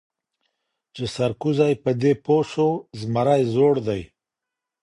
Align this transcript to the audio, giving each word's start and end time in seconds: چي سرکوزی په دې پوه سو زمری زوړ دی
چي 0.93 1.03
سرکوزی 1.15 1.73
په 1.83 1.91
دې 2.01 2.13
پوه 2.23 2.43
سو 2.51 2.67
زمری 2.99 3.41
زوړ 3.53 3.75
دی 3.87 4.01